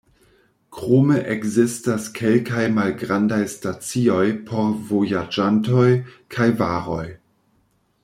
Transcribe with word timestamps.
Krome 0.77 1.17
ekzistas 1.33 2.07
kelkaj 2.21 2.63
malgrandaj 2.79 3.41
stacioj 3.57 4.25
por 4.49 4.75
vojaĝantoj 4.89 5.87
kaj 6.37 6.53
varoj. 6.65 7.05